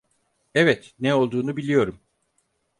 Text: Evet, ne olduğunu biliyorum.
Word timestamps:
Evet, 0.55 0.93
ne 0.99 1.13
olduğunu 1.13 1.57
biliyorum. 1.57 1.99